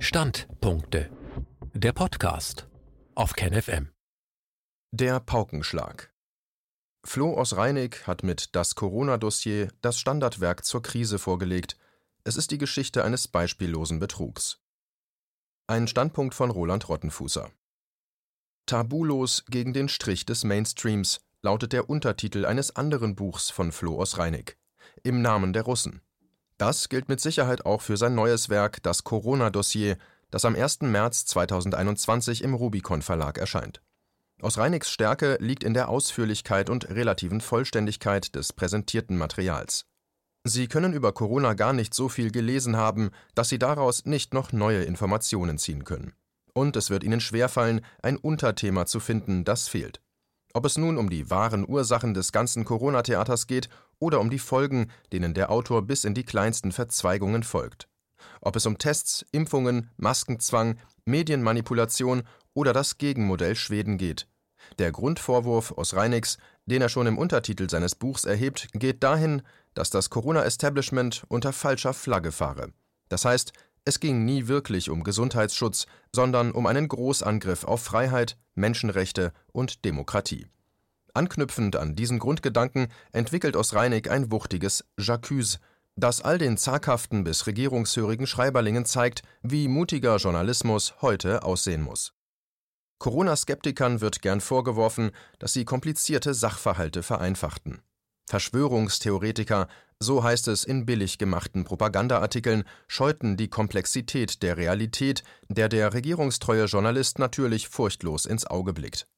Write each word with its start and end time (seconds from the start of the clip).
Standpunkte. 0.00 1.10
Der 1.74 1.92
Podcast 1.92 2.68
auf 3.16 3.32
KenFM. 3.32 3.90
Der 4.92 5.18
Paukenschlag. 5.18 6.14
Flo 7.04 7.34
aus 7.34 7.56
Reinig 7.56 8.06
hat 8.06 8.22
mit 8.22 8.54
Das 8.54 8.76
Corona-Dossier 8.76 9.72
das 9.80 9.98
Standardwerk 9.98 10.64
zur 10.64 10.82
Krise 10.82 11.18
vorgelegt. 11.18 11.76
Es 12.22 12.36
ist 12.36 12.52
die 12.52 12.58
Geschichte 12.58 13.02
eines 13.02 13.26
beispiellosen 13.26 13.98
Betrugs. 13.98 14.60
Ein 15.66 15.88
Standpunkt 15.88 16.34
von 16.34 16.52
Roland 16.52 16.88
Rottenfußer. 16.88 17.50
Tabulos 18.66 19.44
gegen 19.50 19.72
den 19.72 19.88
Strich 19.88 20.24
des 20.24 20.44
Mainstreams 20.44 21.20
lautet 21.42 21.72
der 21.72 21.90
Untertitel 21.90 22.46
eines 22.46 22.76
anderen 22.76 23.16
Buchs 23.16 23.50
von 23.50 23.72
Flo 23.72 24.00
aus 24.00 24.16
Reinig. 24.16 24.58
Im 25.02 25.22
Namen 25.22 25.52
der 25.52 25.62
Russen. 25.62 26.02
Das 26.58 26.88
gilt 26.88 27.08
mit 27.08 27.20
Sicherheit 27.20 27.64
auch 27.64 27.82
für 27.82 27.96
sein 27.96 28.16
neues 28.16 28.48
Werk 28.48 28.82
Das 28.82 29.04
Corona-Dossier, 29.04 29.96
das 30.32 30.44
am 30.44 30.56
1. 30.56 30.80
März 30.82 31.24
2021 31.26 32.42
im 32.42 32.52
Rubicon 32.52 33.00
Verlag 33.00 33.38
erscheint. 33.38 33.80
Aus 34.42 34.58
Reinigs 34.58 34.90
Stärke 34.90 35.36
liegt 35.40 35.62
in 35.62 35.72
der 35.72 35.88
Ausführlichkeit 35.88 36.68
und 36.68 36.90
relativen 36.90 37.40
Vollständigkeit 37.40 38.34
des 38.34 38.52
präsentierten 38.52 39.16
Materials. 39.16 39.84
Sie 40.44 40.66
können 40.66 40.92
über 40.92 41.12
Corona 41.12 41.54
gar 41.54 41.72
nicht 41.72 41.94
so 41.94 42.08
viel 42.08 42.32
gelesen 42.32 42.76
haben, 42.76 43.10
dass 43.36 43.48
Sie 43.48 43.58
daraus 43.58 44.04
nicht 44.04 44.34
noch 44.34 44.52
neue 44.52 44.82
Informationen 44.82 45.58
ziehen 45.58 45.84
können. 45.84 46.12
Und 46.54 46.74
es 46.76 46.90
wird 46.90 47.04
Ihnen 47.04 47.20
schwerfallen, 47.20 47.82
ein 48.02 48.16
Unterthema 48.16 48.86
zu 48.86 48.98
finden, 48.98 49.44
das 49.44 49.68
fehlt. 49.68 50.00
Ob 50.54 50.64
es 50.64 50.78
nun 50.78 50.98
um 50.98 51.10
die 51.10 51.30
wahren 51.30 51.68
Ursachen 51.68 52.14
des 52.14 52.32
ganzen 52.32 52.64
Corona-Theaters 52.64 53.46
geht 53.46 53.68
oder 53.98 54.20
um 54.20 54.30
die 54.30 54.38
Folgen, 54.38 54.90
denen 55.12 55.34
der 55.34 55.50
Autor 55.50 55.82
bis 55.82 56.04
in 56.04 56.14
die 56.14 56.24
kleinsten 56.24 56.72
Verzweigungen 56.72 57.42
folgt. 57.42 57.88
Ob 58.40 58.56
es 58.56 58.66
um 58.66 58.78
Tests, 58.78 59.24
Impfungen, 59.32 59.90
Maskenzwang, 59.96 60.78
Medienmanipulation 61.04 62.22
oder 62.54 62.72
das 62.72 62.98
Gegenmodell 62.98 63.56
Schweden 63.56 63.98
geht. 63.98 64.28
Der 64.78 64.92
Grundvorwurf 64.92 65.72
aus 65.72 65.94
Reinigs, 65.94 66.38
den 66.66 66.82
er 66.82 66.88
schon 66.88 67.06
im 67.06 67.18
Untertitel 67.18 67.70
seines 67.70 67.94
Buchs 67.94 68.24
erhebt, 68.24 68.68
geht 68.74 69.02
dahin, 69.02 69.42
dass 69.74 69.90
das 69.90 70.10
Corona-Establishment 70.10 71.24
unter 71.28 71.52
falscher 71.52 71.94
Flagge 71.94 72.32
fahre. 72.32 72.72
Das 73.08 73.24
heißt, 73.24 73.52
es 73.84 74.00
ging 74.00 74.24
nie 74.24 74.48
wirklich 74.48 74.90
um 74.90 75.02
Gesundheitsschutz, 75.02 75.86
sondern 76.14 76.52
um 76.52 76.66
einen 76.66 76.88
Großangriff 76.88 77.64
auf 77.64 77.82
Freiheit, 77.82 78.36
Menschenrechte 78.54 79.32
und 79.52 79.84
Demokratie. 79.84 80.46
Anknüpfend 81.14 81.76
an 81.76 81.96
diesen 81.96 82.18
Grundgedanken 82.18 82.88
entwickelt 83.12 83.56
Osreinig 83.56 84.10
ein 84.10 84.30
wuchtiges 84.30 84.84
J'accuse, 84.98 85.58
das 85.96 86.22
all 86.22 86.38
den 86.38 86.56
zaghaften 86.56 87.24
bis 87.24 87.46
regierungshörigen 87.46 88.26
Schreiberlingen 88.26 88.84
zeigt, 88.84 89.22
wie 89.42 89.68
mutiger 89.68 90.16
Journalismus 90.16 90.94
heute 91.02 91.42
aussehen 91.42 91.82
muss. 91.82 92.12
Corona-Skeptikern 92.98 94.00
wird 94.00 94.22
gern 94.22 94.40
vorgeworfen, 94.40 95.10
dass 95.38 95.52
sie 95.52 95.64
komplizierte 95.64 96.34
Sachverhalte 96.34 97.02
vereinfachten. 97.02 97.80
Verschwörungstheoretiker, 98.28 99.68
so 100.00 100.22
heißt 100.22 100.48
es 100.48 100.64
in 100.64 100.84
billig 100.84 101.18
gemachten 101.18 101.64
Propagandaartikeln, 101.64 102.64
scheuten 102.86 103.36
die 103.36 103.48
Komplexität 103.48 104.42
der 104.42 104.56
Realität, 104.56 105.22
der 105.48 105.68
der 105.68 105.94
regierungstreue 105.94 106.66
Journalist 106.66 107.18
natürlich 107.18 107.68
furchtlos 107.68 108.26
ins 108.26 108.46
Auge 108.46 108.72
blickt. 108.72 109.08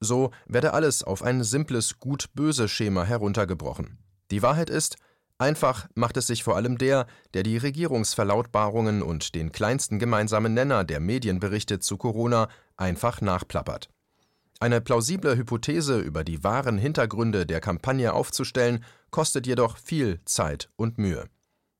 So 0.00 0.30
werde 0.46 0.74
alles 0.74 1.02
auf 1.02 1.22
ein 1.22 1.42
simples 1.42 1.98
Gut-Böse-Schema 1.98 3.04
heruntergebrochen. 3.04 3.98
Die 4.30 4.42
Wahrheit 4.42 4.70
ist, 4.70 4.96
einfach 5.38 5.88
macht 5.94 6.16
es 6.16 6.26
sich 6.26 6.42
vor 6.44 6.56
allem 6.56 6.78
der, 6.78 7.06
der 7.34 7.42
die 7.42 7.56
Regierungsverlautbarungen 7.56 9.02
und 9.02 9.34
den 9.34 9.52
kleinsten 9.52 9.98
gemeinsamen 9.98 10.54
Nenner 10.54 10.84
der 10.84 11.00
Medienberichte 11.00 11.80
zu 11.80 11.96
Corona 11.96 12.48
einfach 12.76 13.20
nachplappert. 13.20 13.90
Eine 14.60 14.82
plausible 14.82 15.36
Hypothese 15.36 15.98
über 15.98 16.22
die 16.22 16.44
wahren 16.44 16.76
Hintergründe 16.76 17.46
der 17.46 17.60
Kampagne 17.60 18.12
aufzustellen, 18.12 18.84
kostet 19.10 19.46
jedoch 19.46 19.78
viel 19.78 20.20
Zeit 20.26 20.68
und 20.76 20.98
Mühe. 20.98 21.24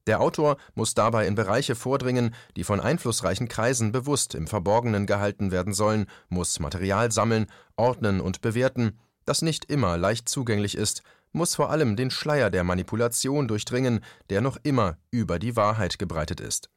Der 0.06 0.21
Autor 0.21 0.56
muss 0.75 0.94
dabei 0.94 1.27
in 1.27 1.34
Bereiche 1.34 1.75
vordringen, 1.75 2.34
die 2.56 2.65
von 2.65 2.81
einflussreichen 2.81 3.49
Kreisen 3.49 3.93
bewusst 3.93 4.34
im 4.34 4.47
Verborgenen 4.47 5.06
gehalten 5.06 5.50
werden 5.50 5.75
sollen, 5.75 6.06
muss 6.28 6.59
Material 6.59 7.12
sammeln, 7.12 7.47
ordnen 7.77 8.21
und 8.21 8.41
bewerten, 8.41 8.99
das 9.25 9.43
nicht 9.43 9.66
immer 9.66 9.99
leicht 9.99 10.28
zugänglich 10.28 10.77
ist, 10.77 11.03
muss 11.33 11.55
vor 11.55 11.71
allem 11.71 11.97
den 11.97 12.10
Schleier 12.10 12.50
der 12.50 12.65
Manipulation 12.65 13.47
durchdringen, 13.47 14.00
der 14.31 14.41
noch 14.41 14.56
immer 14.62 14.97
über 15.10 15.39
die 15.39 15.55
Wahrheit 15.55 15.99
gebreitet 15.99 16.41
ist. 16.41 16.71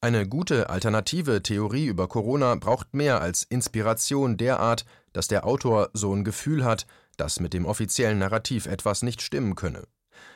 Eine 0.00 0.28
gute 0.28 0.68
alternative 0.68 1.42
Theorie 1.42 1.86
über 1.86 2.06
Corona 2.06 2.54
braucht 2.56 2.94
mehr 2.94 3.20
als 3.20 3.42
Inspiration 3.42 4.36
derart, 4.36 4.84
dass 5.12 5.26
der 5.26 5.46
Autor 5.46 5.90
so 5.94 6.14
ein 6.14 6.22
Gefühl 6.22 6.64
hat, 6.64 6.86
dass 7.16 7.40
mit 7.40 7.54
dem 7.54 7.64
offiziellen 7.64 8.18
Narrativ 8.18 8.66
etwas 8.66 9.02
nicht 9.02 9.22
stimmen 9.22 9.54
könne. 9.54 9.84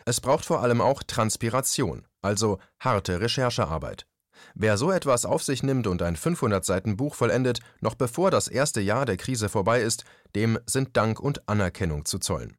Es 0.04 0.20
braucht 0.20 0.44
vor 0.44 0.62
allem 0.62 0.80
auch 0.80 1.02
Transpiration, 1.02 2.06
also 2.22 2.58
harte 2.80 3.20
Recherchearbeit. 3.20 4.06
Wer 4.54 4.76
so 4.76 4.90
etwas 4.90 5.24
auf 5.24 5.42
sich 5.42 5.62
nimmt 5.62 5.86
und 5.86 6.02
ein 6.02 6.16
500 6.16 6.64
Seiten 6.64 6.96
Buch 6.96 7.14
vollendet, 7.14 7.60
noch 7.80 7.94
bevor 7.94 8.30
das 8.30 8.48
erste 8.48 8.80
Jahr 8.80 9.06
der 9.06 9.16
Krise 9.16 9.48
vorbei 9.48 9.82
ist, 9.82 10.04
dem 10.34 10.58
sind 10.66 10.96
Dank 10.96 11.20
und 11.20 11.48
Anerkennung 11.48 12.04
zu 12.04 12.18
zollen. 12.18 12.56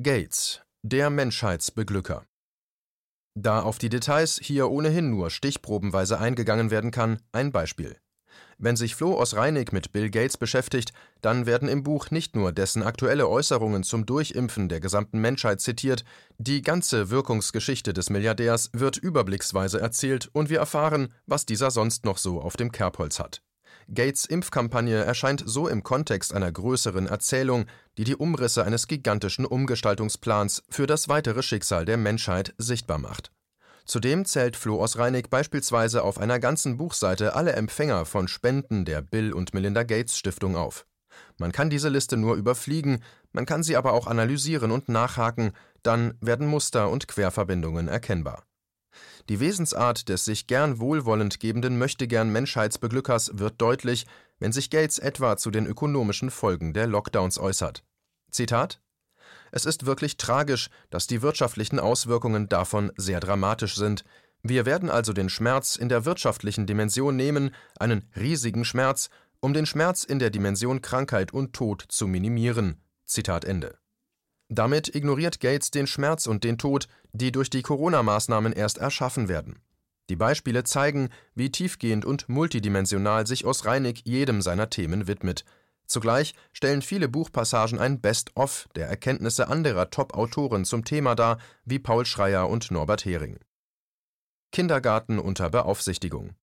Gates, 0.00 0.62
der 0.82 1.10
Menschheitsbeglücker. 1.10 2.24
Da 3.34 3.62
auf 3.62 3.78
die 3.78 3.88
Details 3.88 4.38
hier 4.42 4.70
ohnehin 4.70 5.10
nur 5.10 5.30
stichprobenweise 5.30 6.18
eingegangen 6.18 6.70
werden 6.70 6.90
kann, 6.90 7.20
ein 7.32 7.52
Beispiel. 7.52 7.98
Wenn 8.62 8.76
sich 8.76 8.94
Flo 8.94 9.18
aus 9.18 9.34
Reinig 9.34 9.72
mit 9.72 9.90
Bill 9.90 10.08
Gates 10.08 10.36
beschäftigt, 10.36 10.92
dann 11.20 11.46
werden 11.46 11.68
im 11.68 11.82
Buch 11.82 12.12
nicht 12.12 12.36
nur 12.36 12.52
dessen 12.52 12.84
aktuelle 12.84 13.28
Äußerungen 13.28 13.82
zum 13.82 14.06
Durchimpfen 14.06 14.68
der 14.68 14.78
gesamten 14.78 15.20
Menschheit 15.20 15.60
zitiert, 15.60 16.04
die 16.38 16.62
ganze 16.62 17.10
Wirkungsgeschichte 17.10 17.92
des 17.92 18.08
Milliardärs 18.08 18.70
wird 18.72 18.98
überblicksweise 18.98 19.80
erzählt 19.80 20.30
und 20.32 20.48
wir 20.48 20.60
erfahren, 20.60 21.12
was 21.26 21.44
dieser 21.44 21.72
sonst 21.72 22.04
noch 22.04 22.18
so 22.18 22.40
auf 22.40 22.56
dem 22.56 22.70
Kerbholz 22.70 23.18
hat. 23.18 23.42
Gates 23.92 24.26
Impfkampagne 24.26 25.02
erscheint 25.02 25.42
so 25.44 25.66
im 25.66 25.82
Kontext 25.82 26.32
einer 26.32 26.52
größeren 26.52 27.08
Erzählung, 27.08 27.66
die 27.98 28.04
die 28.04 28.14
Umrisse 28.14 28.62
eines 28.62 28.86
gigantischen 28.86 29.44
Umgestaltungsplans 29.44 30.62
für 30.68 30.86
das 30.86 31.08
weitere 31.08 31.42
Schicksal 31.42 31.84
der 31.84 31.96
Menschheit 31.96 32.54
sichtbar 32.58 32.98
macht. 32.98 33.32
Zudem 33.84 34.24
zählt 34.24 34.56
Flo 34.56 34.80
aus 34.80 34.96
Reinig 34.98 35.28
beispielsweise 35.28 36.02
auf 36.04 36.18
einer 36.18 36.38
ganzen 36.38 36.76
Buchseite 36.76 37.34
alle 37.34 37.52
Empfänger 37.52 38.04
von 38.04 38.28
Spenden 38.28 38.84
der 38.84 39.02
Bill 39.02 39.32
und 39.32 39.54
Melinda 39.54 39.82
Gates 39.82 40.16
Stiftung 40.16 40.56
auf. 40.56 40.86
Man 41.38 41.52
kann 41.52 41.70
diese 41.70 41.88
Liste 41.88 42.16
nur 42.16 42.36
überfliegen, 42.36 43.02
man 43.32 43.46
kann 43.46 43.62
sie 43.62 43.76
aber 43.76 43.92
auch 43.92 44.06
analysieren 44.06 44.70
und 44.70 44.88
nachhaken, 44.88 45.52
dann 45.82 46.14
werden 46.20 46.46
Muster 46.46 46.90
und 46.90 47.08
Querverbindungen 47.08 47.88
erkennbar. 47.88 48.44
Die 49.28 49.40
Wesensart 49.40 50.08
des 50.08 50.24
sich 50.24 50.46
gern 50.46 50.78
wohlwollend 50.78 51.40
gebenden 51.40 51.78
Möchtegern 51.78 52.30
Menschheitsbeglückers 52.30 53.32
wird 53.34 53.60
deutlich, 53.60 54.06
wenn 54.38 54.52
sich 54.52 54.70
Gates 54.70 54.98
etwa 54.98 55.36
zu 55.36 55.50
den 55.50 55.66
ökonomischen 55.66 56.30
Folgen 56.30 56.72
der 56.72 56.86
Lockdowns 56.86 57.38
äußert. 57.38 57.84
Zitat 58.30 58.80
es 59.52 59.66
ist 59.66 59.86
wirklich 59.86 60.16
tragisch, 60.16 60.70
dass 60.90 61.06
die 61.06 61.22
wirtschaftlichen 61.22 61.78
Auswirkungen 61.78 62.48
davon 62.48 62.90
sehr 62.96 63.20
dramatisch 63.20 63.76
sind. 63.76 64.04
Wir 64.42 64.66
werden 64.66 64.90
also 64.90 65.12
den 65.12 65.28
Schmerz 65.28 65.76
in 65.76 65.88
der 65.88 66.04
wirtschaftlichen 66.04 66.66
Dimension 66.66 67.14
nehmen, 67.14 67.54
einen 67.78 68.10
riesigen 68.16 68.64
Schmerz, 68.64 69.10
um 69.40 69.52
den 69.52 69.66
Schmerz 69.66 70.02
in 70.04 70.18
der 70.18 70.30
Dimension 70.30 70.80
Krankheit 70.82 71.32
und 71.32 71.52
Tod 71.52 71.84
zu 71.88 72.08
minimieren. 72.08 72.82
Zitat 73.04 73.44
Ende. 73.44 73.78
Damit 74.48 74.94
ignoriert 74.94 75.40
Gates 75.40 75.70
den 75.70 75.86
Schmerz 75.86 76.26
und 76.26 76.44
den 76.44 76.58
Tod, 76.58 76.88
die 77.12 77.30
durch 77.30 77.50
die 77.50 77.62
Corona-Maßnahmen 77.62 78.52
erst 78.52 78.78
erschaffen 78.78 79.28
werden. 79.28 79.60
Die 80.08 80.16
Beispiele 80.16 80.64
zeigen, 80.64 81.10
wie 81.34 81.50
tiefgehend 81.50 82.04
und 82.04 82.28
multidimensional 82.28 83.26
sich 83.26 83.44
Osreinig 83.44 84.02
jedem 84.04 84.42
seiner 84.42 84.70
Themen 84.70 85.06
widmet. 85.06 85.44
Zugleich 85.86 86.34
stellen 86.52 86.82
viele 86.82 87.08
Buchpassagen 87.08 87.78
ein 87.78 88.00
Best-of 88.00 88.68
der 88.74 88.88
Erkenntnisse 88.88 89.48
anderer 89.48 89.90
Top-Autoren 89.90 90.64
zum 90.64 90.84
Thema 90.84 91.14
dar, 91.14 91.38
wie 91.64 91.78
Paul 91.78 92.06
Schreyer 92.06 92.48
und 92.48 92.70
Norbert 92.70 93.04
Hering. 93.04 93.38
Kindergarten 94.52 95.18
unter 95.18 95.50
Beaufsichtigung 95.50 96.34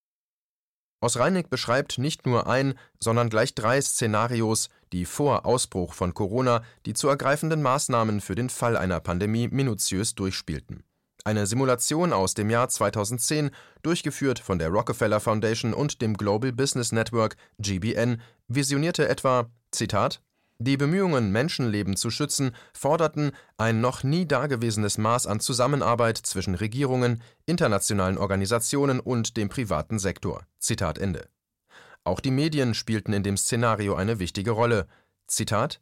Osreinig 1.01 1.49
beschreibt 1.49 1.97
nicht 1.97 2.25
nur 2.25 2.47
ein, 2.47 2.77
sondern 2.99 3.29
gleich 3.29 3.55
drei 3.55 3.79
Szenarios, 3.79 4.69
die 4.91 5.05
vor 5.05 5.45
Ausbruch 5.45 5.93
von 5.93 6.13
Corona 6.13 6.63
die 6.85 6.93
zu 6.93 7.07
ergreifenden 7.07 7.61
Maßnahmen 7.61 8.19
für 8.19 8.35
den 8.35 8.49
Fall 8.49 8.75
einer 8.75 8.99
Pandemie 8.99 9.47
minutiös 9.47 10.15
durchspielten 10.15 10.83
eine 11.23 11.45
Simulation 11.47 12.13
aus 12.13 12.33
dem 12.33 12.49
Jahr 12.49 12.69
2010, 12.69 13.51
durchgeführt 13.81 14.39
von 14.39 14.59
der 14.59 14.69
Rockefeller 14.69 15.19
Foundation 15.19 15.73
und 15.73 16.01
dem 16.01 16.15
Global 16.15 16.51
Business 16.51 16.91
Network 16.91 17.35
GBN, 17.59 18.21
visionierte 18.47 19.07
etwa: 19.07 19.49
Zitat 19.71 20.21
Die 20.59 20.77
Bemühungen, 20.77 21.31
Menschenleben 21.31 21.95
zu 21.95 22.09
schützen, 22.09 22.55
forderten 22.73 23.31
ein 23.57 23.81
noch 23.81 24.03
nie 24.03 24.25
dagewesenes 24.25 24.97
Maß 24.97 25.27
an 25.27 25.39
Zusammenarbeit 25.39 26.17
zwischen 26.17 26.55
Regierungen, 26.55 27.21
internationalen 27.45 28.17
Organisationen 28.17 28.99
und 28.99 29.37
dem 29.37 29.49
privaten 29.49 29.99
Sektor. 29.99 30.45
Zitat 30.59 30.97
Ende. 30.97 31.27
Auch 32.03 32.19
die 32.19 32.31
Medien 32.31 32.73
spielten 32.73 33.13
in 33.13 33.23
dem 33.23 33.37
Szenario 33.37 33.95
eine 33.95 34.19
wichtige 34.19 34.51
Rolle. 34.51 34.87
Zitat 35.27 35.81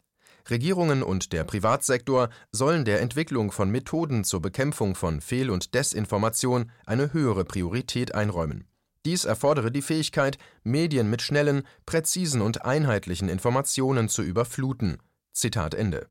Regierungen 0.49 1.03
und 1.03 1.33
der 1.33 1.43
Privatsektor 1.43 2.29
sollen 2.51 2.85
der 2.85 3.01
Entwicklung 3.01 3.51
von 3.51 3.69
Methoden 3.69 4.23
zur 4.23 4.41
Bekämpfung 4.41 4.95
von 4.95 5.21
Fehl- 5.21 5.49
und 5.49 5.73
Desinformation 5.73 6.71
eine 6.85 7.13
höhere 7.13 7.45
Priorität 7.45 8.15
einräumen. 8.15 8.65
Dies 9.05 9.25
erfordere 9.25 9.71
die 9.71 9.81
Fähigkeit, 9.81 10.37
Medien 10.63 11.09
mit 11.09 11.21
schnellen, 11.21 11.63
präzisen 11.85 12.41
und 12.41 12.65
einheitlichen 12.65 13.29
Informationen 13.29 14.09
zu 14.09 14.21
überfluten. 14.21 14.97
Zitat 15.33 15.73
Ende. 15.73 16.07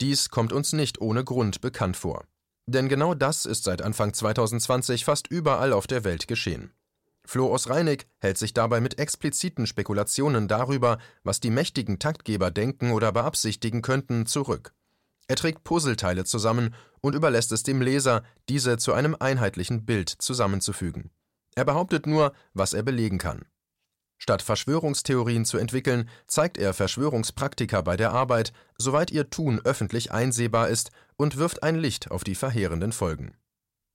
Dies 0.00 0.30
kommt 0.30 0.52
uns 0.52 0.72
nicht 0.72 1.00
ohne 1.00 1.24
Grund 1.24 1.60
bekannt 1.60 1.96
vor. 1.96 2.24
Denn 2.66 2.88
genau 2.88 3.14
das 3.14 3.44
ist 3.44 3.64
seit 3.64 3.82
Anfang 3.82 4.14
2020 4.14 5.04
fast 5.04 5.26
überall 5.28 5.72
auf 5.72 5.86
der 5.86 6.04
Welt 6.04 6.28
geschehen. 6.28 6.72
Flo 7.24 7.46
Osreinig 7.48 8.06
hält 8.18 8.38
sich 8.38 8.52
dabei 8.52 8.80
mit 8.80 8.98
expliziten 8.98 9.66
Spekulationen 9.66 10.48
darüber, 10.48 10.98
was 11.22 11.40
die 11.40 11.50
mächtigen 11.50 11.98
Taktgeber 11.98 12.50
denken 12.50 12.92
oder 12.92 13.12
beabsichtigen 13.12 13.82
könnten, 13.82 14.26
zurück. 14.26 14.74
Er 15.28 15.36
trägt 15.36 15.64
Puzzleteile 15.64 16.24
zusammen 16.24 16.74
und 17.00 17.14
überlässt 17.14 17.52
es 17.52 17.62
dem 17.62 17.80
Leser, 17.80 18.24
diese 18.48 18.76
zu 18.76 18.92
einem 18.92 19.16
einheitlichen 19.18 19.84
Bild 19.84 20.08
zusammenzufügen. 20.08 21.10
Er 21.54 21.64
behauptet 21.64 22.06
nur, 22.06 22.32
was 22.54 22.72
er 22.72 22.82
belegen 22.82 23.18
kann. 23.18 23.44
Statt 24.18 24.42
Verschwörungstheorien 24.42 25.44
zu 25.44 25.58
entwickeln, 25.58 26.08
zeigt 26.26 26.56
er 26.56 26.74
Verschwörungspraktiker 26.74 27.82
bei 27.82 27.96
der 27.96 28.12
Arbeit, 28.12 28.52
soweit 28.78 29.10
ihr 29.10 29.30
Tun 29.30 29.60
öffentlich 29.64 30.12
einsehbar 30.12 30.68
ist, 30.68 30.90
und 31.16 31.36
wirft 31.36 31.62
ein 31.62 31.76
Licht 31.76 32.10
auf 32.10 32.24
die 32.24 32.34
verheerenden 32.34 32.92
Folgen. 32.92 33.34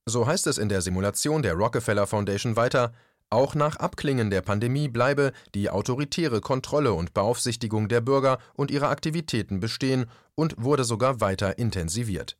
So 0.06 0.26
heißt 0.26 0.46
es 0.46 0.58
in 0.58 0.68
der 0.68 0.82
Simulation 0.82 1.42
der 1.42 1.54
Rockefeller 1.54 2.06
Foundation 2.06 2.56
weiter, 2.56 2.92
auch 3.30 3.54
nach 3.54 3.76
Abklingen 3.76 4.30
der 4.30 4.40
Pandemie 4.40 4.88
bleibe 4.88 5.32
die 5.54 5.68
autoritäre 5.68 6.40
Kontrolle 6.40 6.94
und 6.94 7.12
Beaufsichtigung 7.12 7.88
der 7.88 8.00
Bürger 8.00 8.38
und 8.54 8.70
ihrer 8.70 8.88
Aktivitäten 8.88 9.60
bestehen 9.60 10.06
und 10.34 10.54
wurde 10.62 10.84
sogar 10.84 11.20
weiter 11.20 11.58
intensiviert. 11.58 12.38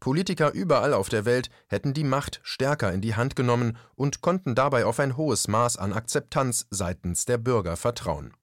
Politiker 0.00 0.52
überall 0.52 0.92
auf 0.92 1.08
der 1.08 1.24
Welt 1.24 1.50
hätten 1.68 1.94
die 1.94 2.04
Macht 2.04 2.40
stärker 2.42 2.92
in 2.92 3.00
die 3.00 3.14
Hand 3.14 3.36
genommen 3.36 3.78
und 3.94 4.20
konnten 4.20 4.54
dabei 4.54 4.84
auf 4.84 5.00
ein 5.00 5.16
hohes 5.16 5.48
Maß 5.48 5.76
an 5.76 5.92
Akzeptanz 5.92 6.66
seitens 6.70 7.24
der 7.24 7.38
Bürger 7.38 7.76
vertrauen. 7.76 8.34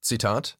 Zitat 0.00 0.58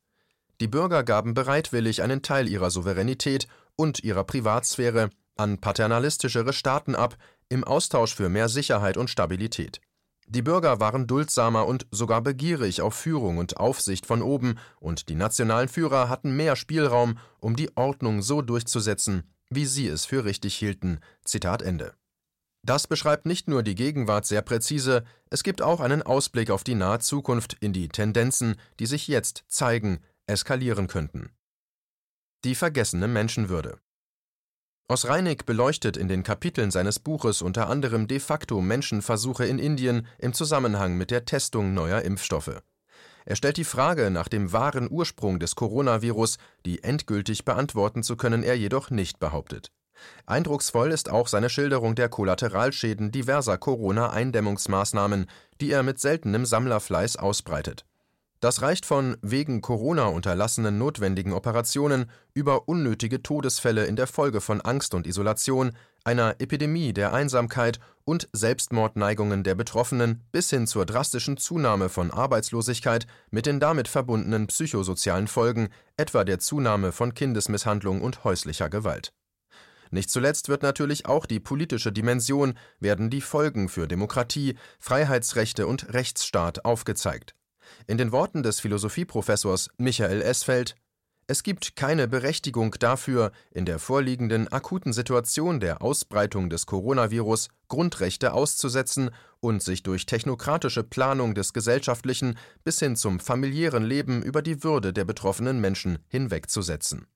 Die 0.61 0.69
Bürger 0.69 1.05
gaben 1.05 1.35
bereitwillig 1.35 2.03
einen 2.03 2.23
Teil 2.23 2.49
ihrer 2.49 2.71
Souveränität 2.71 3.49
und 3.77 4.03
ihrer 4.03 4.25
Privatsphäre 4.25 5.11
an 5.37 5.59
paternalistischere 5.59 6.53
Staaten 6.53 6.95
ab, 6.95 7.17
im 7.49 7.65
Austausch 7.65 8.15
für 8.15 8.29
mehr 8.29 8.49
Sicherheit 8.49 8.97
und 8.97 9.11
Stabilität. 9.11 9.81
Die 10.33 10.43
Bürger 10.43 10.79
waren 10.79 11.09
duldsamer 11.09 11.67
und 11.67 11.89
sogar 11.91 12.21
begierig 12.21 12.83
auf 12.83 12.95
Führung 12.95 13.39
und 13.39 13.57
Aufsicht 13.57 14.07
von 14.07 14.23
oben, 14.23 14.61
und 14.79 15.09
die 15.09 15.17
nationalen 15.17 15.67
Führer 15.67 16.09
hatten 16.09 16.37
mehr 16.37 16.55
Spielraum, 16.55 17.19
um 17.41 17.57
die 17.57 17.77
Ordnung 17.77 18.23
so 18.23 18.41
durchzusetzen, 18.41 19.25
wie 19.49 19.67
sie 19.67 19.89
es 19.89 20.05
für 20.05 20.25
richtig 20.25 20.55
hielten. 20.55 21.01
Zitat 21.25 21.63
Ende. 21.63 21.95
Das 22.63 22.87
beschreibt 22.87 23.27
nicht 23.27 23.49
nur 23.49 23.65
die 23.65 23.75
Gegenwart 23.75 24.25
sehr 24.25 24.43
präzise, 24.43 25.03
es 25.31 25.43
gibt 25.43 25.63
auch 25.63 25.81
einen 25.81 26.03
Ausblick 26.03 26.51
auf 26.51 26.63
die 26.63 26.77
nahe 26.77 27.01
Zukunft 27.01 27.55
in 27.55 27.73
die 27.73 27.89
Tendenzen, 27.89 28.55
die 28.79 28.87
sich 28.87 29.09
jetzt 29.09 29.43
zeigen, 29.49 29.99
eskalieren 30.29 30.87
könnten. 30.87 31.31
Die 32.45 32.55
vergessene 32.55 33.09
Menschenwürde. 33.09 33.81
Osreinig 34.91 35.47
beleuchtet 35.47 35.97
in 35.97 36.09
den 36.09 36.25
Kapiteln 36.25 36.73
seines 36.73 36.99
Buches 36.99 37.43
unter 37.43 37.71
anderem 37.71 38.09
de 38.09 38.19
facto 38.19 38.61
Menschenversuche 38.61 39.47
in 39.47 39.61
Indien 39.61 40.09
im 40.19 40.33
Zusammenhang 40.33 40.97
mit 40.97 41.13
der 41.13 41.25
Testung 41.25 41.75
neuer 41.75 42.03
Impfstoffe. 42.03 42.61
Er 43.25 43.37
stellt 43.37 43.57
die 43.57 43.63
Frage 43.63 44.11
nach 44.11 44.27
dem 44.27 44.53
wahren 44.53 44.89
Ursprung 44.91 45.39
des 45.39 45.55
Coronavirus, 45.55 46.39
die 46.67 46.83
endgültig 46.83 47.45
beantworten 47.45 48.03
zu 48.03 48.17
können 48.17 48.43
er 48.43 48.57
jedoch 48.57 48.91
nicht 48.91 49.21
behauptet. 49.21 49.71
Eindrucksvoll 50.27 50.91
ist 50.91 51.09
auch 51.09 51.29
seine 51.29 51.51
Schilderung 51.51 51.95
der 51.95 52.09
Kollateralschäden 52.09 53.13
diverser 53.13 53.59
Corona-Eindämmungsmaßnahmen, 53.59 55.31
die 55.61 55.71
er 55.71 55.85
mit 55.85 56.01
seltenem 56.01 56.45
Sammlerfleiß 56.45 57.17
ausbreitet. 57.17 57.87
Das 58.41 58.63
reicht 58.63 58.87
von 58.87 59.19
wegen 59.21 59.61
Corona 59.61 60.07
unterlassenen 60.07 60.79
notwendigen 60.79 61.35
Operationen 61.35 62.11
über 62.33 62.69
unnötige 62.69 63.23
Todesfälle 63.23 63.85
in 63.85 63.97
der 63.97 64.07
Folge 64.07 64.41
von 64.41 64.63
Angst 64.63 64.95
und 64.95 65.07
Isolation, 65.07 65.73
einer 66.05 66.37
Epidemie 66.39 66.95
der 66.95 67.13
Einsamkeit 67.13 67.81
und 68.05 68.31
Selbstmordneigungen 68.33 69.45
der 69.45 69.55
Betroffenen 69.55 70.25
bis 70.33 70.49
hin 70.49 70.67
zur 70.67 70.87
drastischen 70.87 71.37
Zunahme 71.37 71.91
von 71.91 72.11
Arbeitslosigkeit 72.11 73.07
mit 73.31 73.45
den 73.45 73.61
damit 73.61 73.89
verbundenen 73.89 74.47
psychosozialen 74.47 75.29
Folgen, 75.29 75.69
etwa 75.99 76.25
der 76.25 76.39
Zunahme 76.39 76.93
von 76.93 77.13
Kindesmisshandlung 77.13 78.01
und 78.01 78.25
häuslicher 78.25 78.71
Gewalt. 78.71 79.13
Nicht 79.91 80.09
zuletzt 80.09 80.49
wird 80.49 80.63
natürlich 80.63 81.05
auch 81.05 81.27
die 81.27 81.41
politische 81.41 81.93
Dimension, 81.93 82.55
werden 82.79 83.11
die 83.11 83.21
Folgen 83.21 83.69
für 83.69 83.87
Demokratie, 83.87 84.57
Freiheitsrechte 84.79 85.67
und 85.67 85.93
Rechtsstaat 85.93 86.65
aufgezeigt. 86.65 87.35
In 87.87 87.99
den 87.99 88.13
Worten 88.13 88.43
des 88.43 88.61
Philosophieprofessors 88.61 89.69
Michael 89.79 90.23
Esfeld 90.23 90.77
es 91.31 91.45
gibt 91.45 91.77
keine 91.77 92.09
Berechtigung 92.09 92.75
dafür, 92.81 93.31
in 93.53 93.65
der 93.65 93.79
vorliegenden 93.79 94.49
akuten 94.49 94.93
Situation 94.93 95.61
der 95.61 95.81
Ausbreitung 95.81 96.51
des 96.51 96.67
Coronavirus 96.67 97.51
Grundrechte 97.69 98.33
auszusetzen 98.33 99.11
und 99.39 99.63
sich 99.63 99.85
durch 99.85 100.07
technokratische 100.07 100.83
Planung 100.83 101.37
des 101.37 101.53
gesellschaftlichen 101.53 102.37
bis 102.65 102.81
hin 102.81 102.97
zum 102.97 103.21
familiären 103.21 103.85
Leben 103.85 104.25
über 104.25 104.43
die 104.43 104.65
Würde 104.65 104.93
der 104.93 105.05
betroffenen 105.05 105.61
Menschen 105.61 106.01
hinwegzusetzen 106.09 107.07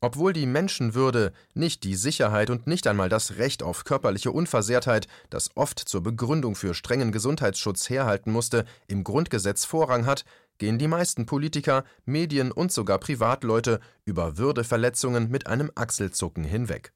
obwohl 0.00 0.32
die 0.32 0.46
Menschenwürde, 0.46 1.32
nicht 1.54 1.84
die 1.84 1.94
Sicherheit 1.94 2.50
und 2.50 2.66
nicht 2.66 2.86
einmal 2.86 3.08
das 3.08 3.36
Recht 3.36 3.62
auf 3.62 3.84
körperliche 3.84 4.32
Unversehrtheit, 4.32 5.06
das 5.28 5.50
oft 5.56 5.78
zur 5.78 6.02
Begründung 6.02 6.54
für 6.54 6.74
strengen 6.74 7.12
Gesundheitsschutz 7.12 7.90
herhalten 7.90 8.32
musste, 8.32 8.64
im 8.88 9.04
Grundgesetz 9.04 9.64
Vorrang 9.66 10.06
hat, 10.06 10.24
gehen 10.58 10.78
die 10.78 10.88
meisten 10.88 11.26
Politiker, 11.26 11.84
Medien 12.04 12.50
und 12.50 12.72
sogar 12.72 12.98
Privatleute 12.98 13.80
über 14.04 14.38
Würdeverletzungen 14.38 15.30
mit 15.30 15.46
einem 15.46 15.70
Achselzucken 15.74 16.44
hinweg. 16.44 16.92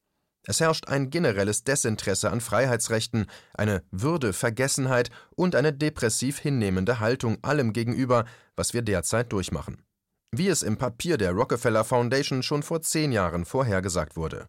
Es 0.47 0.61
herrscht 0.61 0.89
ein 0.89 1.09
generelles 1.09 1.65
Desinteresse 1.65 2.31
an 2.31 2.43
Freiheitsrechten, 2.43 3.27
eine 3.55 3.83
Würdevergessenheit 3.91 5.11
und 5.35 5.55
eine 5.55 5.73
depressiv 5.73 6.39
hinnehmende 6.39 7.01
Haltung 7.01 7.39
allem 7.43 7.73
gegenüber, 7.73 8.27
was 8.55 8.75
wir 8.75 8.83
derzeit 8.83 9.33
durchmachen 9.33 9.83
wie 10.39 10.49
es 10.49 10.63
im 10.63 10.77
Papier 10.77 11.17
der 11.17 11.33
Rockefeller 11.33 11.85
Foundation 11.85 12.43
schon 12.43 12.63
vor 12.63 12.83
zehn 12.83 13.13
Jahren 13.13 13.45
vorhergesagt 13.45 14.17
wurde. 14.17 14.49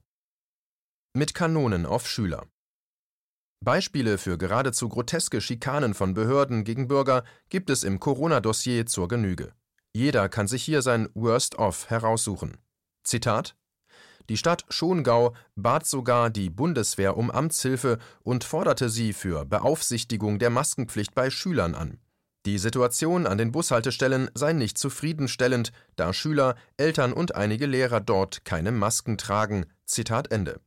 Mit 1.13 1.33
Kanonen 1.33 1.85
auf 1.85 2.07
Schüler. 2.07 2.45
Beispiele 3.63 4.17
für 4.17 4.37
geradezu 4.37 4.89
groteske 4.89 5.41
Schikanen 5.41 5.93
von 5.93 6.13
Behörden 6.13 6.63
gegen 6.63 6.87
Bürger 6.87 7.23
gibt 7.49 7.69
es 7.69 7.83
im 7.83 7.99
Corona-Dossier 7.99 8.85
zur 8.85 9.07
Genüge. 9.07 9.53
Jeder 9.93 10.29
kann 10.29 10.47
sich 10.47 10.63
hier 10.63 10.81
sein 10.81 11.09
Worst-of 11.13 11.89
heraussuchen. 11.89 12.57
Zitat 13.03 13.55
die 14.29 14.37
Stadt 14.37 14.65
Schongau 14.69 15.35
bat 15.55 15.85
sogar 15.85 16.31
die 16.31 16.49
Bundeswehr 16.49 17.15
um 17.15 17.29
Amtshilfe 17.29 17.99
und 18.23 18.43
forderte 18.43 18.89
sie 18.89 19.13
für 19.13 19.45
Beaufsichtigung 19.45 20.39
der 20.39 20.49
Maskenpflicht 20.49 21.13
bei 21.13 21.29
Schülern 21.29 21.75
an. 21.75 21.99
Die 22.45 22.59
Situation 22.59 23.25
an 23.25 23.39
den 23.39 23.51
Bushaltestellen 23.51 24.29
sei 24.35 24.53
nicht 24.53 24.77
zufriedenstellend, 24.77 25.71
da 25.95 26.13
Schüler, 26.13 26.55
Eltern 26.77 27.11
und 27.11 27.33
einige 27.33 27.65
Lehrer 27.65 28.01
dort 28.01 28.45
keine 28.45 28.71
Masken 28.71 29.17
tragen. 29.17 29.65
Zitat 29.85 30.31
Ende. 30.31 30.61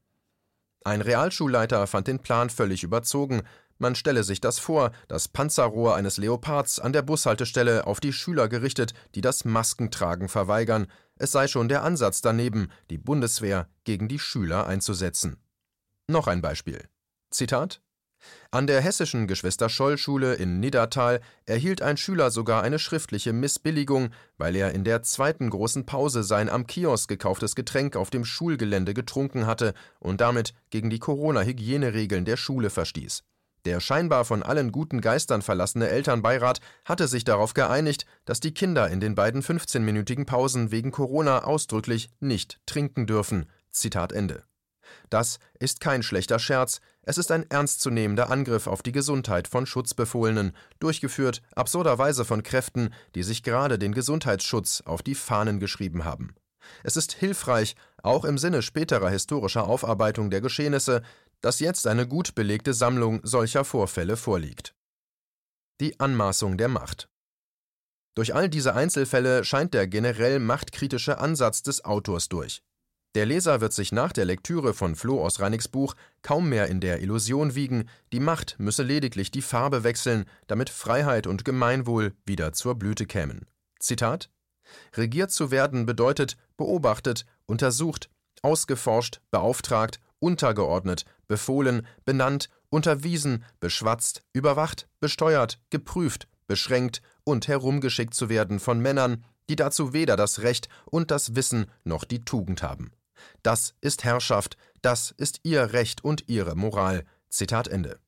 Ein 0.84 1.02
Realschulleiter 1.02 1.86
fand 1.86 2.08
den 2.08 2.18
Plan 2.18 2.50
völlig 2.50 2.82
überzogen. 2.82 3.42
Man 3.78 3.94
stelle 3.94 4.24
sich 4.24 4.40
das 4.40 4.58
vor, 4.58 4.90
das 5.06 5.28
Panzerrohr 5.28 5.94
eines 5.94 6.16
Leopards 6.16 6.80
an 6.80 6.92
der 6.92 7.02
Bushaltestelle 7.02 7.86
auf 7.86 8.00
die 8.00 8.12
Schüler 8.12 8.48
gerichtet, 8.48 8.92
die 9.14 9.20
das 9.20 9.44
Maskentragen 9.44 10.28
verweigern. 10.28 10.88
Es 11.16 11.30
sei 11.30 11.46
schon 11.46 11.68
der 11.68 11.84
Ansatz 11.84 12.20
daneben, 12.20 12.72
die 12.90 12.98
Bundeswehr 12.98 13.68
gegen 13.84 14.08
die 14.08 14.18
Schüler 14.18 14.66
einzusetzen. 14.66 15.36
Noch 16.08 16.26
ein 16.26 16.42
Beispiel. 16.42 16.88
Zitat 17.30 17.80
an 18.50 18.66
der 18.66 18.80
hessischen 18.80 19.26
Geschwister-Scholl-Schule 19.26 20.34
in 20.34 20.58
Niddatal 20.58 21.20
erhielt 21.44 21.82
ein 21.82 21.98
Schüler 21.98 22.30
sogar 22.30 22.62
eine 22.62 22.78
schriftliche 22.78 23.34
Missbilligung, 23.34 24.10
weil 24.38 24.56
er 24.56 24.72
in 24.72 24.84
der 24.84 25.02
zweiten 25.02 25.50
großen 25.50 25.84
Pause 25.84 26.22
sein 26.22 26.48
am 26.48 26.66
Kiosk 26.66 27.08
gekauftes 27.08 27.54
Getränk 27.54 27.94
auf 27.94 28.08
dem 28.08 28.24
Schulgelände 28.24 28.94
getrunken 28.94 29.46
hatte 29.46 29.74
und 30.00 30.22
damit 30.22 30.54
gegen 30.70 30.88
die 30.88 30.98
Corona-Hygieneregeln 30.98 32.24
der 32.24 32.38
Schule 32.38 32.70
verstieß. 32.70 33.22
Der 33.66 33.80
scheinbar 33.80 34.24
von 34.24 34.42
allen 34.42 34.72
guten 34.72 35.02
Geistern 35.02 35.42
verlassene 35.42 35.88
Elternbeirat 35.88 36.60
hatte 36.86 37.06
sich 37.06 37.24
darauf 37.24 37.52
geeinigt, 37.52 38.06
dass 38.24 38.40
die 38.40 38.54
Kinder 38.54 38.88
in 38.88 39.00
den 39.00 39.14
beiden 39.14 39.42
15-minütigen 39.42 40.24
Pausen 40.24 40.70
wegen 40.70 40.90
Corona 40.90 41.44
ausdrücklich 41.44 42.08
nicht 42.20 42.60
trinken 42.64 43.06
dürfen. 43.06 43.46
Zitat 43.70 44.12
Ende. 44.12 44.44
Das 45.10 45.38
ist 45.58 45.80
kein 45.80 46.02
schlechter 46.02 46.38
Scherz, 46.38 46.80
es 47.02 47.16
ist 47.16 47.30
ein 47.30 47.48
ernstzunehmender 47.50 48.30
Angriff 48.30 48.66
auf 48.66 48.82
die 48.82 48.92
Gesundheit 48.92 49.48
von 49.48 49.64
Schutzbefohlenen, 49.64 50.52
durchgeführt 50.78 51.40
absurderweise 51.54 52.26
von 52.26 52.42
Kräften, 52.42 52.92
die 53.14 53.22
sich 53.22 53.42
gerade 53.42 53.78
den 53.78 53.94
Gesundheitsschutz 53.94 54.82
auf 54.84 55.02
die 55.02 55.14
Fahnen 55.14 55.58
geschrieben 55.58 56.04
haben. 56.04 56.34
Es 56.84 56.96
ist 56.96 57.14
hilfreich, 57.14 57.76
auch 58.02 58.24
im 58.26 58.36
Sinne 58.36 58.60
späterer 58.60 59.08
historischer 59.08 59.64
Aufarbeitung 59.64 60.30
der 60.30 60.40
Geschehnisse, 60.40 61.02
dass 61.40 61.60
jetzt 61.60 61.86
eine 61.86 62.06
gut 62.06 62.34
belegte 62.34 62.74
Sammlung 62.74 63.20
solcher 63.22 63.64
Vorfälle 63.64 64.16
vorliegt. 64.16 64.74
Die 65.80 65.98
Anmaßung 66.00 66.58
der 66.58 66.68
Macht 66.68 67.08
Durch 68.14 68.34
all 68.34 68.48
diese 68.48 68.74
Einzelfälle 68.74 69.44
scheint 69.44 69.74
der 69.74 69.86
generell 69.86 70.40
machtkritische 70.40 71.18
Ansatz 71.18 71.62
des 71.62 71.84
Autors 71.84 72.28
durch. 72.28 72.62
Der 73.14 73.26
Leser 73.26 73.60
wird 73.60 73.72
sich 73.72 73.90
nach 73.90 74.12
der 74.12 74.26
Lektüre 74.26 74.74
von 74.74 74.94
Floh 74.94 75.24
aus 75.24 75.40
Reinigs 75.40 75.68
Buch 75.68 75.94
kaum 76.22 76.48
mehr 76.48 76.68
in 76.68 76.80
der 76.80 77.00
Illusion 77.00 77.54
wiegen, 77.54 77.88
die 78.12 78.20
Macht 78.20 78.56
müsse 78.58 78.82
lediglich 78.82 79.30
die 79.30 79.42
Farbe 79.42 79.82
wechseln, 79.82 80.26
damit 80.46 80.70
Freiheit 80.70 81.26
und 81.26 81.44
Gemeinwohl 81.44 82.12
wieder 82.26 82.52
zur 82.52 82.74
Blüte 82.74 83.06
kämen. 83.06 83.46
Zitat 83.80 84.30
Regiert 84.94 85.30
zu 85.30 85.50
werden 85.50 85.86
bedeutet 85.86 86.36
beobachtet, 86.58 87.24
untersucht, 87.46 88.10
ausgeforscht, 88.42 89.20
beauftragt, 89.30 90.00
untergeordnet, 90.18 91.04
befohlen, 91.26 91.86
benannt, 92.04 92.50
unterwiesen, 92.68 93.44
beschwatzt, 93.60 94.22
überwacht, 94.32 94.88
besteuert, 95.00 95.58
geprüft, 95.70 96.28
beschränkt 96.46 97.02
und 97.24 97.48
herumgeschickt 97.48 98.14
zu 98.14 98.28
werden 98.28 98.60
von 98.60 98.80
Männern, 98.80 99.24
die 99.48 99.56
dazu 99.56 99.92
weder 99.92 100.16
das 100.16 100.40
Recht 100.42 100.68
und 100.84 101.10
das 101.10 101.34
Wissen 101.34 101.70
noch 101.84 102.04
die 102.04 102.24
Tugend 102.24 102.62
haben. 102.62 102.92
Das 103.42 103.74
ist 103.80 104.04
Herrschaft, 104.04 104.56
das 104.82 105.12
ist 105.16 105.40
ihr 105.42 105.72
Recht 105.72 106.04
und 106.04 106.28
ihre 106.28 106.54
Moral. 106.54 107.04
Zitat 107.28 107.68
Ende. 107.68 107.98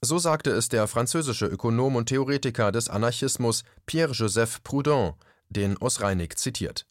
So 0.00 0.18
sagte 0.18 0.50
es 0.50 0.68
der 0.68 0.86
französische 0.86 1.46
Ökonom 1.46 1.96
und 1.96 2.06
Theoretiker 2.06 2.70
des 2.72 2.88
Anarchismus 2.88 3.64
Pierre-Joseph 3.86 4.62
Proudhon, 4.62 5.14
den 5.48 5.76
Osreinig 5.78 6.36
zitiert. 6.38 6.86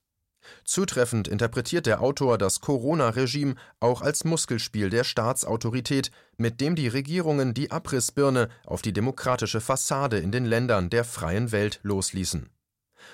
Zutreffend 0.63 1.27
interpretiert 1.27 1.85
der 1.85 2.01
Autor 2.01 2.37
das 2.37 2.61
Corona-Regime 2.61 3.55
auch 3.79 4.01
als 4.01 4.25
Muskelspiel 4.25 4.89
der 4.89 5.03
Staatsautorität, 5.03 6.11
mit 6.37 6.61
dem 6.61 6.75
die 6.75 6.87
Regierungen 6.87 7.53
die 7.53 7.71
Abrissbirne 7.71 8.49
auf 8.65 8.81
die 8.81 8.93
demokratische 8.93 9.61
Fassade 9.61 10.19
in 10.19 10.31
den 10.31 10.45
Ländern 10.45 10.89
der 10.89 11.03
freien 11.03 11.51
Welt 11.51 11.79
losließen. 11.83 12.49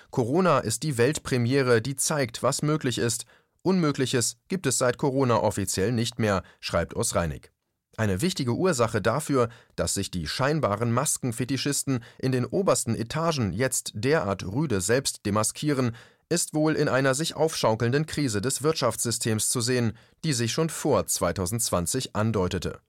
Corona 0.09 0.59
ist 0.59 0.83
die 0.83 0.97
Weltpremiere, 0.97 1.81
die 1.81 1.95
zeigt, 1.95 2.43
was 2.43 2.61
möglich 2.61 2.97
ist 2.97 3.25
Unmögliches 3.63 4.37
gibt 4.47 4.65
es 4.65 4.77
seit 4.77 4.97
Corona 4.97 5.37
offiziell 5.37 5.91
nicht 5.91 6.19
mehr, 6.19 6.43
schreibt 6.59 6.95
Osreinig. 6.95 7.51
Eine 7.97 8.21
wichtige 8.21 8.53
Ursache 8.53 9.01
dafür, 9.01 9.49
dass 9.75 9.93
sich 9.93 10.09
die 10.09 10.27
scheinbaren 10.27 10.91
Maskenfetischisten 10.91 12.03
in 12.17 12.31
den 12.31 12.45
obersten 12.45 12.95
Etagen 12.95 13.51
jetzt 13.51 13.91
derart 13.93 14.43
rüde 14.43 14.81
selbst 14.81 15.25
demaskieren, 15.25 15.95
ist 16.29 16.53
wohl 16.53 16.75
in 16.75 16.87
einer 16.87 17.13
sich 17.13 17.35
aufschaukelnden 17.35 18.05
Krise 18.05 18.41
des 18.41 18.63
Wirtschaftssystems 18.63 19.49
zu 19.49 19.59
sehen, 19.59 19.97
die 20.23 20.33
sich 20.33 20.53
schon 20.53 20.69
vor 20.69 21.05
2020 21.05 22.15
andeutete. 22.15 22.79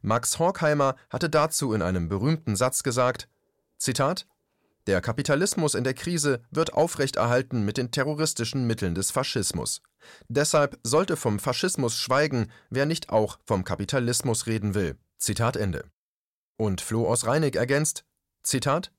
Max 0.00 0.38
Horkheimer 0.38 0.94
hatte 1.10 1.28
dazu 1.28 1.74
in 1.74 1.82
einem 1.82 2.08
berühmten 2.08 2.54
Satz 2.54 2.84
gesagt: 2.84 3.28
Zitat 3.76 4.26
der 4.88 5.00
Kapitalismus 5.00 5.74
in 5.76 5.84
der 5.84 5.94
Krise 5.94 6.42
wird 6.50 6.72
aufrechterhalten 6.72 7.64
mit 7.64 7.76
den 7.76 7.92
terroristischen 7.92 8.66
Mitteln 8.66 8.96
des 8.96 9.12
Faschismus. 9.12 9.80
Deshalb 10.28 10.78
sollte 10.82 11.16
vom 11.16 11.38
Faschismus 11.38 11.96
schweigen, 11.96 12.50
wer 12.70 12.86
nicht 12.86 13.10
auch 13.10 13.38
vom 13.44 13.64
Kapitalismus 13.64 14.46
reden 14.46 14.74
will. 14.74 14.96
Zitat 15.18 15.56
Ende. 15.56 15.84
Und 16.56 16.80
Floh 16.80 17.06
aus 17.08 17.26
Reinig 17.26 17.56
ergänzt: 17.56 18.04
Zitat 18.42 18.92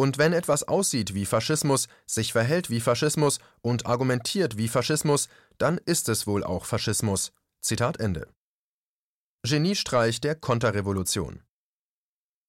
und 0.00 0.16
wenn 0.16 0.32
etwas 0.32 0.62
aussieht 0.62 1.12
wie 1.12 1.26
Faschismus, 1.26 1.86
sich 2.06 2.32
verhält 2.32 2.70
wie 2.70 2.80
Faschismus 2.80 3.38
und 3.60 3.84
argumentiert 3.84 4.56
wie 4.56 4.68
Faschismus, 4.68 5.28
dann 5.58 5.76
ist 5.76 6.08
es 6.08 6.26
wohl 6.26 6.42
auch 6.42 6.64
Faschismus. 6.64 7.32
Zitat 7.60 8.00
Ende. 8.00 8.26
Geniestreich 9.42 10.22
der 10.22 10.36
Konterrevolution. 10.36 11.42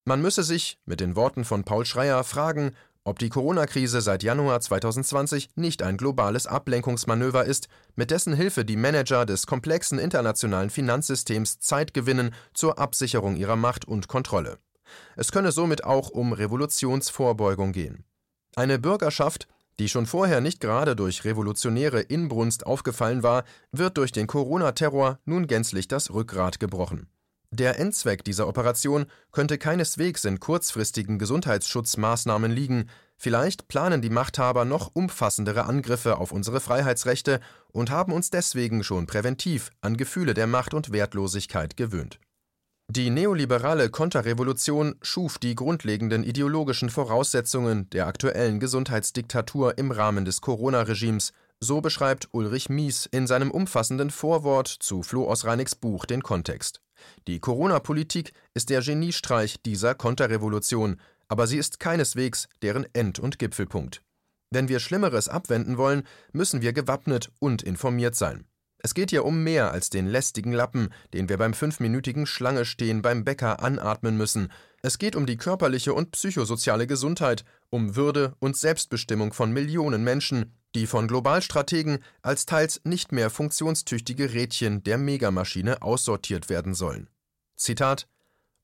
Man 0.05 0.21
müsse 0.21 0.43
sich, 0.43 0.79
mit 0.86 1.00
den 1.00 1.17
Worten 1.17 1.43
von 1.43 1.65
Paul 1.65 1.86
Schreier, 1.86 2.24
fragen, 2.24 2.74
ob 3.03 3.20
die 3.20 3.29
Corona-Krise 3.29 4.01
seit 4.01 4.24
Januar 4.24 4.62
2020 4.62 5.50
nicht 5.55 5.81
ein 5.81 5.98
globales 5.98 6.46
Ablenkungsmanöver 6.46 7.46
ist, 7.46 7.67
mit 7.96 8.12
dessen 8.12 8.34
Hilfe 8.34 8.63
die 8.63 8.77
Manager 8.77 9.25
des 9.25 9.48
komplexen 9.48 9.98
internationalen 9.98 10.70
Finanzsystems 10.70 11.60
Zeit 11.60 11.93
gewinnen 11.93 12.34
zur 12.53 12.77
Absicherung 12.77 13.36
ihrer 13.36 13.55
Macht 13.55 13.86
und 13.86 14.08
Kontrolle. 14.08 14.60
Es 15.15 15.31
könne 15.31 15.51
somit 15.51 15.84
auch 15.84 16.10
um 16.10 16.34
Revolutionsvorbeugung 16.34 17.72
gehen. 17.72 18.05
Eine 18.55 18.77
Bürgerschaft, 18.77 19.48
die 19.79 19.89
schon 19.89 20.05
vorher 20.05 20.41
nicht 20.41 20.60
gerade 20.60 20.96
durch 20.96 21.24
revolutionäre 21.24 22.01
Inbrunst 22.01 22.65
aufgefallen 22.65 23.24
war, 23.24 23.46
wird 23.72 23.98
durch 23.98 24.12
den 24.12 24.27
Corona-Terror 24.27 25.20
nun 25.25 25.48
gänzlich 25.48 25.88
das 25.88 26.12
Rückgrat 26.12 26.60
gebrochen. 26.60 27.08
Der 27.53 27.77
Endzweck 27.79 28.24
dieser 28.24 28.48
Operation 28.48 29.08
könnte 29.34 29.58
keineswegs 29.58 30.24
in 30.24 30.39
kurzfristigen 30.39 31.20
Gesundheitsschutzmaßnahmen 31.20 32.50
liegen, 32.50 32.89
vielleicht 33.17 33.67
planen 33.67 34.01
die 34.01 34.10
Machthaber 34.10 34.63
noch 34.63 34.91
umfassendere 34.93 35.65
Angriffe 35.65 36.17
auf 36.17 36.31
unsere 36.31 36.62
Freiheitsrechte 36.62 37.41
und 37.74 37.89
haben 37.89 38.13
uns 38.13 38.29
deswegen 38.29 38.86
schon 38.86 39.05
präventiv 39.05 39.70
an 39.81 39.98
Gefühle 39.98 40.34
der 40.34 40.48
Macht 40.48 40.74
und 40.74 40.93
Wertlosigkeit 40.93 41.75
gewöhnt. 41.75 42.20
Die 42.89 43.10
neoliberale 43.10 43.89
Konterrevolution 43.89 44.96
schuf 45.01 45.38
die 45.38 45.55
grundlegenden 45.55 46.24
ideologischen 46.24 46.89
Voraussetzungen 46.89 47.89
der 47.89 48.08
aktuellen 48.08 48.62
Gesundheitsdiktatur 48.62 49.77
im 49.77 49.91
Rahmen 49.91 50.24
des 50.24 50.39
Corona-Regimes, 50.39 51.34
so 51.60 51.81
beschreibt 51.81 52.29
Ulrich 52.31 52.70
Mies 52.70 53.05
in 53.05 53.27
seinem 53.27 53.51
umfassenden 53.51 54.10
Vorwort 54.10 54.67
zu 54.67 55.03
Floh 55.03 55.27
aus 55.27 55.46
Reinigs 55.46 55.75
Buch 55.75 56.05
den 56.05 56.24
Kontext. 56.24 56.81
Die 57.27 57.39
Corona-Politik 57.39 58.34
ist 58.53 58.70
der 58.70 58.81
Geniestreich 58.81 59.62
dieser 59.63 59.96
Konterrevolution, 59.96 61.00
aber 61.27 61.48
sie 61.48 61.58
ist 61.58 61.79
keineswegs 61.79 62.48
deren 62.62 62.86
End- 62.93 63.20
und 63.20 63.39
Gipfelpunkt. 63.39 64.01
Wenn 64.50 64.67
wir 64.67 64.79
Schlimmeres 64.79 65.29
abwenden 65.29 65.77
wollen, 65.77 66.03
müssen 66.34 66.62
wir 66.62 66.74
gewappnet 66.74 67.31
und 67.39 67.63
informiert 67.63 68.15
sein. 68.15 68.46
Es 68.84 68.93
geht 68.93 69.12
hier 69.12 69.25
um 69.25 69.43
mehr 69.43 69.72
als 69.72 69.89
den 69.89 70.08
lästigen 70.08 70.51
Lappen, 70.51 70.89
den 71.13 71.29
wir 71.29 71.38
beim 71.38 71.53
fünfminütigen 71.53 72.25
Schlangestehen 72.25 73.01
beim 73.01 73.24
Bäcker 73.24 73.62
anatmen 73.62 74.17
müssen. 74.17 74.51
Es 74.81 74.98
geht 74.98 75.15
um 75.15 75.25
die 75.25 75.38
körperliche 75.38 75.93
und 75.93 76.12
psychosoziale 76.12 76.88
Gesundheit, 76.88 77.46
um 77.70 77.96
Würde 77.96 78.34
und 78.39 78.58
Selbstbestimmung 78.58 79.34
von 79.34 79.53
Millionen 79.53 80.03
Menschen, 80.03 80.53
die 80.75 80.88
von 80.88 81.08
Globalstrategen 81.08 82.00
als 82.22 82.46
teils 82.46 82.82
nicht 82.84 83.12
mehr 83.12 83.30
funktionstüchtige 83.30 84.34
Rädchen 84.34 84.84
der 84.84 84.98
Megamaschine 84.98 85.82
aussortiert 85.82 86.50
werden 86.50 86.74
sollen. 86.74 87.10
Zitat 87.56 88.08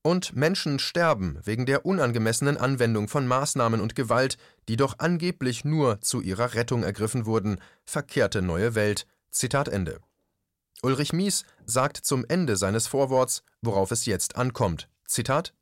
und 0.02 0.36
Menschen 0.36 0.80
sterben 0.80 1.40
wegen 1.44 1.66
der 1.66 1.86
unangemessenen 1.86 2.58
Anwendung 2.58 3.10
von 3.10 3.28
Maßnahmen 3.28 3.82
und 3.82 3.96
Gewalt, 3.96 4.38
die 4.70 4.78
doch 4.78 5.00
angeblich 5.00 5.66
nur 5.66 6.00
zu 6.02 6.22
ihrer 6.22 6.54
Rettung 6.54 6.84
ergriffen 6.84 7.26
wurden, 7.26 7.60
verkehrte 7.84 8.42
neue 8.42 8.74
Welt. 8.74 9.06
Zitat 9.32 9.68
Ende. 9.68 10.00
Ulrich 10.82 11.12
Mies 11.12 11.44
sagt 11.66 11.98
zum 11.98 12.24
Ende 12.28 12.56
seines 12.56 12.88
Vorworts, 12.88 13.44
worauf 13.62 13.92
es 13.92 14.06
jetzt 14.06 14.38
ankommt. 14.38 14.88
Zitat 15.06 15.54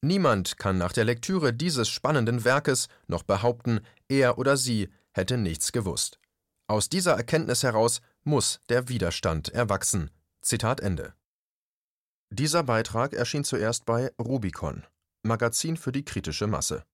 Niemand 0.00 0.58
kann 0.58 0.78
nach 0.78 0.92
der 0.92 1.04
Lektüre 1.04 1.52
dieses 1.52 1.88
spannenden 1.88 2.44
Werkes 2.44 2.88
noch 3.06 3.22
behaupten, 3.22 3.80
er 4.08 4.38
oder 4.38 4.56
sie 4.56 4.88
hätte 5.12 5.36
nichts 5.36 5.72
gewusst. 5.72 6.18
Aus 6.66 6.88
dieser 6.88 7.12
Erkenntnis 7.12 7.62
heraus 7.62 8.00
muss 8.24 8.60
der 8.68 8.88
Widerstand 8.88 9.48
erwachsen. 9.50 10.10
Zitat 10.40 10.80
Ende. 10.80 11.14
Dieser 12.30 12.62
Beitrag 12.62 13.12
erschien 13.12 13.44
zuerst 13.44 13.84
bei 13.84 14.10
Rubicon, 14.18 14.84
Magazin 15.22 15.76
für 15.76 15.92
die 15.92 16.04
kritische 16.04 16.46
Masse 16.46 16.84